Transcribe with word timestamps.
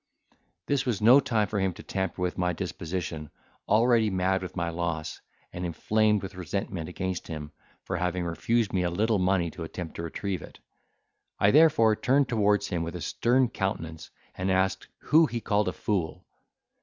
This 0.65 0.83
was 0.83 0.99
no 0.99 1.19
time 1.19 1.47
for 1.47 1.59
him 1.59 1.73
to 1.73 1.83
tamper 1.83 2.23
with 2.23 2.35
my 2.35 2.53
disposition, 2.53 3.29
already 3.69 4.09
mad 4.09 4.41
with 4.41 4.55
my 4.55 4.71
loss, 4.71 5.21
and 5.53 5.63
inflamed 5.63 6.23
with 6.23 6.33
resentment 6.33 6.89
against 6.89 7.27
him 7.27 7.51
for 7.83 7.97
having 7.97 8.23
refused 8.25 8.73
me 8.73 8.81
a 8.81 8.89
little 8.89 9.19
money 9.19 9.51
to 9.51 9.61
attempt 9.63 9.97
to 9.97 10.01
retrieve 10.01 10.41
it. 10.41 10.57
I 11.37 11.51
therefore 11.51 11.95
turned 11.95 12.29
towards 12.29 12.69
him 12.69 12.81
with 12.81 12.95
a 12.95 13.01
stern 13.01 13.49
countenance, 13.49 14.09
and 14.33 14.49
asked, 14.49 14.87
who 14.97 15.27
he 15.27 15.39
called 15.39 15.75
fool? 15.75 16.25